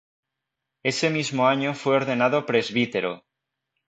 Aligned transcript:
Ese 0.81 1.11
mismo 1.11 1.45
año 1.47 1.75
fue 1.75 1.97
ordenado 1.97 2.47
presbítero. 2.47 3.23